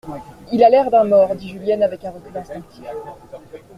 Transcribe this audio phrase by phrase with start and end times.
[0.51, 2.87] Il a l'air d'un mort, dit Julienne avec un recul instinctif.